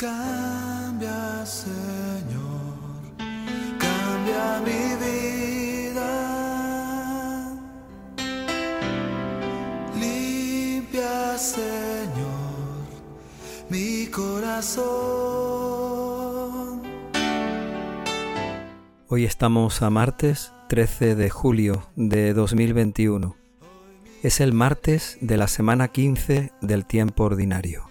[0.00, 1.74] Cambia, Señor,
[3.78, 6.12] cambia mi vida.
[9.94, 12.86] Limpia, Señor,
[13.68, 14.80] mi corazón.
[19.08, 23.36] Hoy estamos a martes 13 de julio de 2021.
[24.22, 27.89] Es el martes de la semana 15 del tiempo ordinario.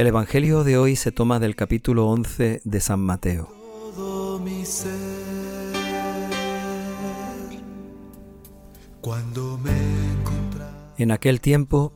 [0.00, 3.50] El Evangelio de hoy se toma del capítulo 11 de San Mateo.
[10.96, 11.92] En aquel tiempo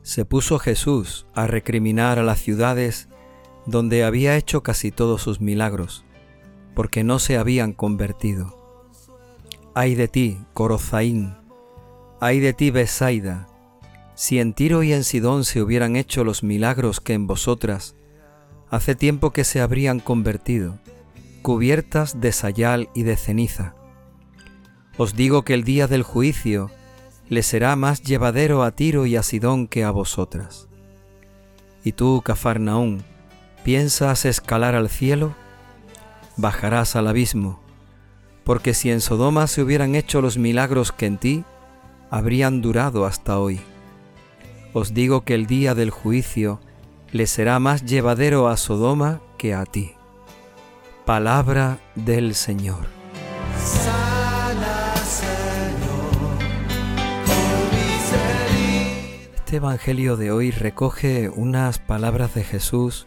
[0.00, 3.10] se puso Jesús a recriminar a las ciudades
[3.66, 6.06] donde había hecho casi todos sus milagros,
[6.74, 8.80] porque no se habían convertido.
[9.74, 11.34] Ay de ti, Corozaín,
[12.18, 13.51] ay de ti, Besaida,
[14.14, 17.96] si en Tiro y en Sidón se hubieran hecho los milagros que en vosotras,
[18.70, 20.78] hace tiempo que se habrían convertido,
[21.42, 23.74] cubiertas de sayal y de ceniza.
[24.96, 26.70] Os digo que el día del juicio
[27.28, 30.68] le será más llevadero a Tiro y a Sidón que a vosotras.
[31.82, 33.02] Y tú, Cafarnaún,
[33.64, 35.34] ¿piensas escalar al cielo?
[36.36, 37.60] Bajarás al abismo,
[38.44, 41.44] porque si en Sodoma se hubieran hecho los milagros que en ti,
[42.10, 43.60] habrían durado hasta hoy.
[44.74, 46.58] Os digo que el día del juicio
[47.10, 49.92] le será más llevadero a Sodoma que a ti.
[51.04, 52.86] Palabra del Señor.
[59.34, 63.06] Este Evangelio de hoy recoge unas palabras de Jesús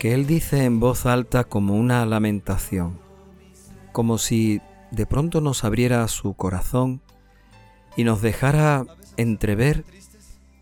[0.00, 2.98] que él dice en voz alta como una lamentación,
[3.92, 7.02] como si de pronto nos abriera su corazón
[7.96, 8.84] y nos dejara
[9.16, 9.84] entrever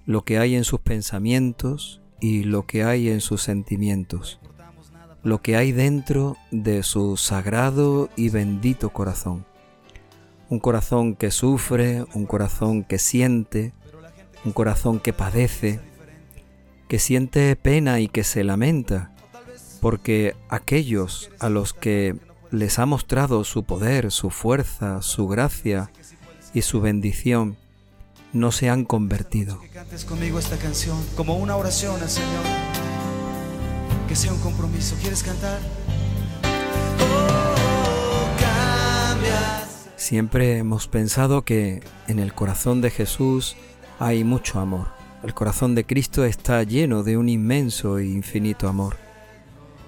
[0.06, 4.40] lo que hay en sus pensamientos y lo que hay en sus sentimientos,
[5.22, 9.46] lo que hay dentro de su sagrado y bendito corazón.
[10.50, 13.72] Un corazón que sufre, un corazón que siente,
[14.44, 15.80] un corazón que padece,
[16.88, 19.12] que siente pena y que se lamenta,
[19.80, 22.16] porque aquellos a los que
[22.50, 25.90] les ha mostrado su poder, su fuerza, su gracia
[26.52, 27.56] y su bendición,
[28.34, 29.60] no se han convertido.
[29.60, 32.44] Que cantes conmigo esta canción como una oración al Señor.
[34.06, 34.96] Que sea un compromiso.
[35.00, 35.58] ¿Quieres cantar?
[37.00, 37.54] Oh.
[40.04, 43.56] Siempre hemos pensado que en el corazón de Jesús
[43.98, 44.88] hay mucho amor.
[45.22, 48.98] El corazón de Cristo está lleno de un inmenso e infinito amor.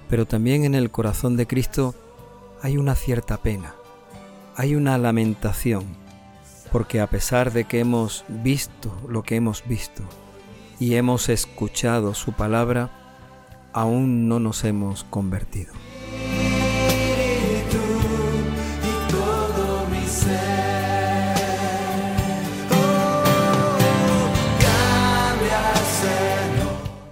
[0.09, 1.93] Pero también en el corazón de Cristo
[2.63, 3.75] hay una cierta pena,
[4.55, 5.85] hay una lamentación,
[6.71, 10.03] porque a pesar de que hemos visto lo que hemos visto
[10.79, 12.89] y hemos escuchado su palabra,
[13.73, 15.73] aún no nos hemos convertido.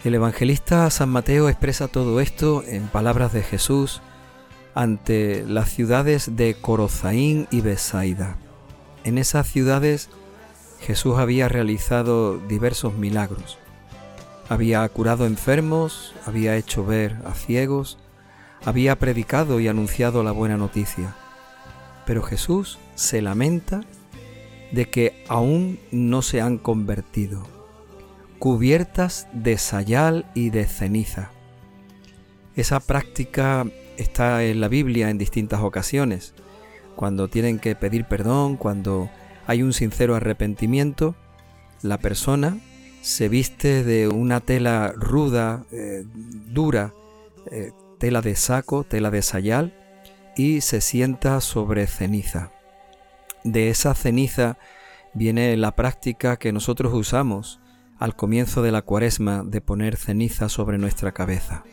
[0.03, 4.03] El evangelista San Mateo expresa todo esto en palabras de Jesús
[4.75, 8.37] ante las ciudades de Corozaín y Besaida.
[9.05, 10.09] En esas ciudades
[10.81, 13.59] Jesús había realizado diversos milagros.
[14.49, 17.99] Había curado enfermos, había hecho ver a ciegos,
[18.65, 21.15] había predicado y anunciado la buena noticia.
[22.07, 23.81] Pero Jesús se lamenta
[24.71, 27.45] de que aún no se han convertido,
[28.39, 31.29] cubiertas de sayal y de ceniza.
[32.55, 33.67] Esa práctica
[33.97, 36.33] está en la Biblia en distintas ocasiones,
[36.95, 39.09] cuando tienen que pedir perdón, cuando
[39.47, 41.15] hay un sincero arrepentimiento,
[41.81, 42.57] la persona
[43.01, 46.05] se viste de una tela ruda, eh,
[46.51, 46.93] dura,
[47.51, 49.73] eh, tela de saco, tela de sayal,
[50.35, 52.51] y se sienta sobre ceniza.
[53.43, 54.57] De esa ceniza
[55.13, 57.59] viene la práctica que nosotros usamos
[57.99, 61.63] al comienzo de la cuaresma de poner ceniza sobre nuestra cabeza.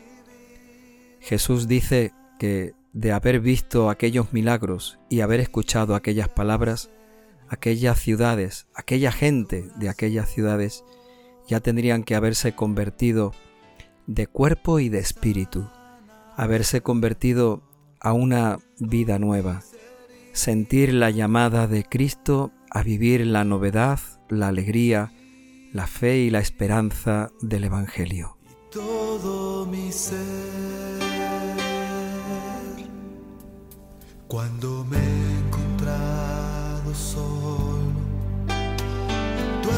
[1.19, 6.91] Jesús dice que de haber visto aquellos milagros y haber escuchado aquellas palabras,
[7.49, 10.83] aquellas ciudades, aquella gente de aquellas ciudades
[11.47, 13.33] ya tendrían que haberse convertido
[14.07, 15.67] de cuerpo y de espíritu,
[16.35, 17.63] haberse convertido
[17.99, 19.61] a una vida nueva,
[20.31, 23.99] sentir la llamada de Cristo a vivir la novedad,
[24.29, 25.11] la alegría,
[25.71, 28.37] la fe y la esperanza del Evangelio.
[34.33, 37.83] Cuando me he encontrado solo,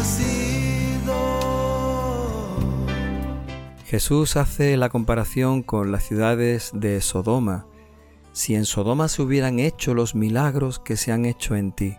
[0.02, 1.14] sido
[3.86, 7.68] Jesús hace la comparación con las ciudades de Sodoma.
[8.32, 11.98] Si en Sodoma se hubieran hecho los milagros que se han hecho en ti,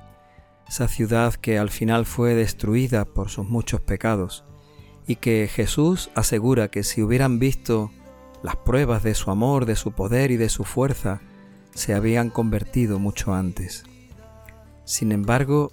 [0.67, 4.47] esa ciudad que al final fue destruida por sus muchos pecados,
[5.07, 7.91] y que Jesús asegura que si hubieran visto
[8.43, 11.21] las pruebas de su amor, de su poder y de su fuerza,
[11.77, 13.85] se habían convertido mucho antes.
[14.85, 15.71] Sin embargo,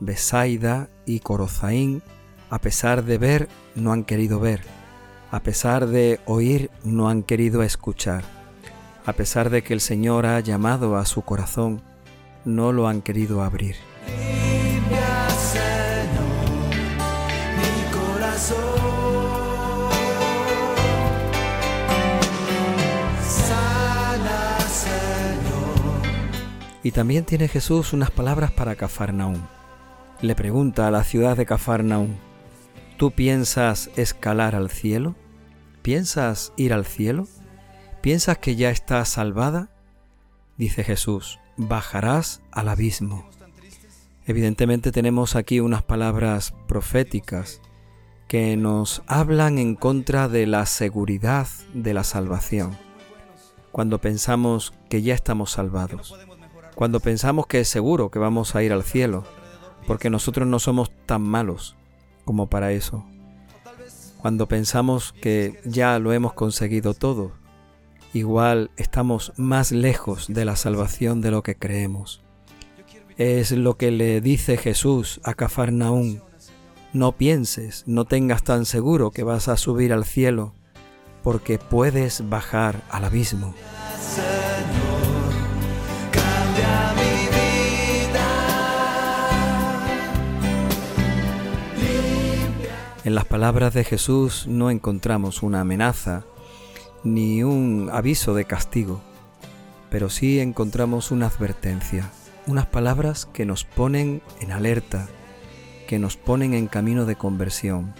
[0.00, 2.02] Besaida y Corozaín,
[2.48, 4.62] a pesar de ver, no han querido ver
[5.32, 8.22] a pesar de oír, no han querido escuchar.
[9.06, 11.80] A pesar de que el Señor ha llamado a su corazón,
[12.44, 13.76] no lo han querido abrir.
[26.82, 29.40] Y también tiene Jesús unas palabras para Cafarnaúm.
[30.20, 32.16] Le pregunta a la ciudad de Cafarnaúm,
[32.96, 35.14] ¿tú piensas escalar al cielo?
[35.82, 37.28] ¿Piensas ir al cielo?
[38.00, 39.70] ¿Piensas que ya estás salvada?
[40.56, 43.28] Dice Jesús, bajarás al abismo.
[44.26, 47.60] Evidentemente tenemos aquí unas palabras proféticas
[48.28, 52.76] que nos hablan en contra de la seguridad de la salvación.
[53.72, 56.14] Cuando pensamos que ya estamos salvados,
[56.74, 59.24] cuando pensamos que es seguro que vamos a ir al cielo,
[59.86, 61.76] porque nosotros no somos tan malos
[62.24, 63.04] como para eso
[64.22, 67.32] cuando pensamos que ya lo hemos conseguido todo,
[68.14, 72.22] igual estamos más lejos de la salvación de lo que creemos.
[73.16, 76.22] Es lo que le dice Jesús a Cafarnaún.
[76.92, 80.54] No pienses, no tengas tan seguro que vas a subir al cielo,
[81.24, 83.54] porque puedes bajar al abismo.
[93.04, 96.22] En las palabras de Jesús no encontramos una amenaza
[97.02, 99.00] ni un aviso de castigo,
[99.90, 102.12] pero sí encontramos una advertencia,
[102.46, 105.08] unas palabras que nos ponen en alerta,
[105.88, 107.92] que nos ponen en camino de conversión,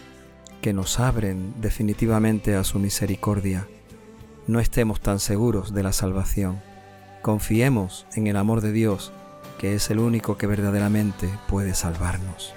[0.60, 3.66] que nos abren definitivamente a su misericordia.
[4.46, 6.60] No estemos tan seguros de la salvación.
[7.22, 9.12] Confiemos en el amor de Dios,
[9.58, 12.54] que es el único que verdaderamente puede salvarnos.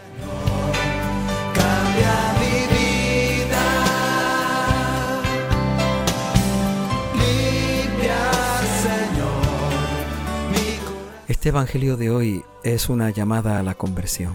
[11.46, 14.34] Este Evangelio de hoy es una llamada a la conversión,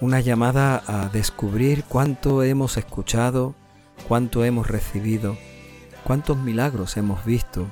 [0.00, 3.54] una llamada a descubrir cuánto hemos escuchado,
[4.08, 5.36] cuánto hemos recibido,
[6.04, 7.66] cuántos milagros hemos visto,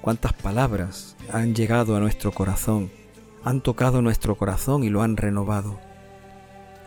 [0.00, 2.90] cuántas palabras han llegado a nuestro corazón,
[3.44, 5.78] han tocado nuestro corazón y lo han renovado.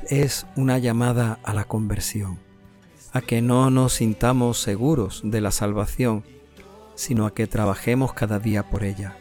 [0.10, 2.40] Es una llamada a la conversión,
[3.14, 6.24] a que no nos sintamos seguros de la salvación,
[6.96, 9.16] sino a que trabajemos cada día por ella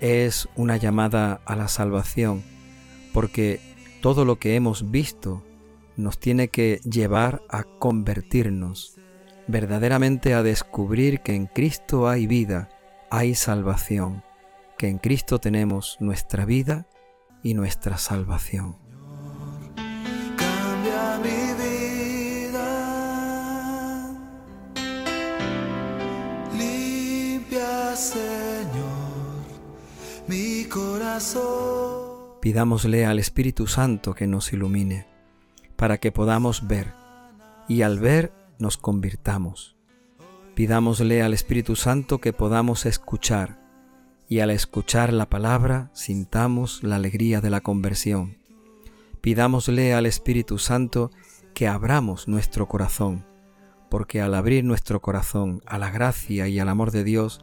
[0.00, 2.42] es una llamada a la salvación,
[3.12, 3.60] porque
[4.00, 5.44] todo lo que hemos visto
[5.96, 8.96] nos tiene que llevar a convertirnos,
[9.46, 12.70] verdaderamente a descubrir que en Cristo hay vida,
[13.10, 14.24] hay salvación,
[14.78, 16.86] que en Cristo tenemos nuestra vida
[17.42, 18.89] y nuestra salvación.
[32.40, 35.08] Pidámosle al Espíritu Santo que nos ilumine,
[35.74, 36.94] para que podamos ver,
[37.68, 39.76] y al ver nos convirtamos.
[40.54, 43.58] Pidámosle al Espíritu Santo que podamos escuchar,
[44.28, 48.38] y al escuchar la palabra sintamos la alegría de la conversión.
[49.20, 51.10] Pidámosle al Espíritu Santo
[51.52, 53.26] que abramos nuestro corazón,
[53.90, 57.40] porque al abrir nuestro corazón a la gracia y al amor de Dios,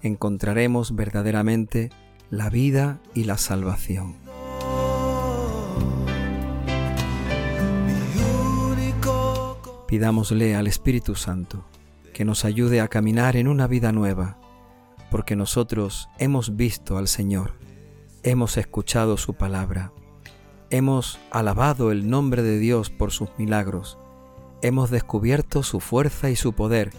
[0.00, 1.90] encontraremos verdaderamente
[2.30, 4.14] la vida y la salvación.
[9.88, 11.64] Pidámosle al Espíritu Santo
[12.14, 14.38] que nos ayude a caminar en una vida nueva,
[15.10, 17.54] porque nosotros hemos visto al Señor,
[18.22, 19.92] hemos escuchado su palabra,
[20.70, 23.98] hemos alabado el nombre de Dios por sus milagros,
[24.62, 26.92] hemos descubierto su fuerza y su poder,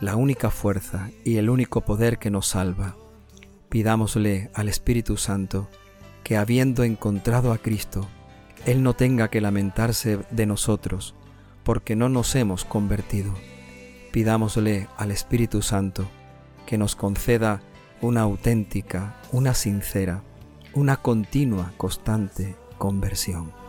[0.00, 2.96] la única fuerza y el único poder que nos salva
[3.72, 5.66] pidámosle al Espíritu Santo
[6.24, 8.06] que habiendo encontrado a Cristo,
[8.66, 11.14] Él no tenga que lamentarse de nosotros,
[11.62, 13.32] porque no nos hemos convertido.
[14.12, 16.06] Pidámosle al Espíritu Santo
[16.66, 17.62] que nos conceda
[18.02, 20.22] una auténtica, una sincera,
[20.74, 23.61] una continua, constante conversión.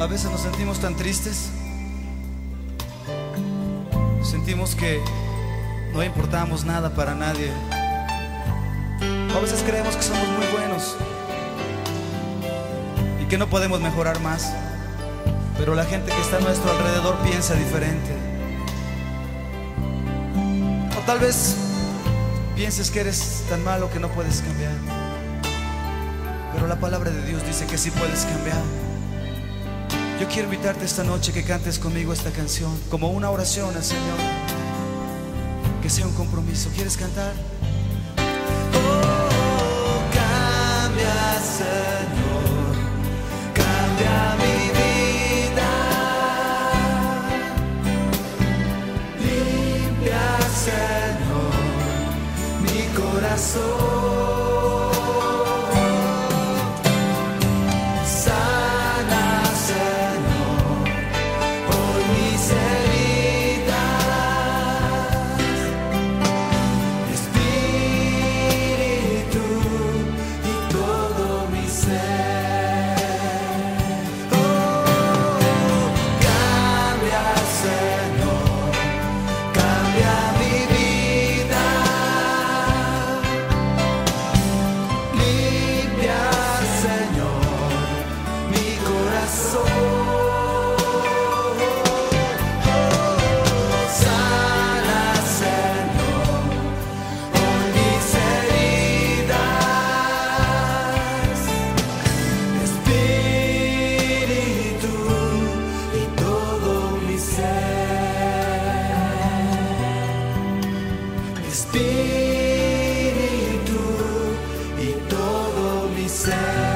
[0.00, 1.50] A veces nos sentimos tan tristes.
[4.22, 4.98] Sentimos que
[5.92, 7.52] no importamos nada para nadie.
[9.02, 10.96] A veces creemos que somos muy buenos
[13.22, 14.50] y que no podemos mejorar más.
[15.58, 18.16] Pero la gente que está a nuestro alrededor piensa diferente.
[20.98, 21.56] O tal vez
[22.56, 24.72] pienses que eres tan malo que no puedes cambiar.
[26.54, 28.89] Pero la palabra de Dios dice que sí puedes cambiar.
[30.20, 34.18] Yo quiero invitarte esta noche que cantes conmigo esta canción como una oración al Señor.
[35.80, 36.68] Que sea un compromiso.
[36.74, 37.32] ¿Quieres cantar?
[38.74, 42.76] Oh, cambia, Señor.
[43.54, 45.70] Cambia mi vida.
[49.20, 51.54] Limpia, Señor,
[52.60, 54.29] mi corazón.
[116.26, 116.69] Mi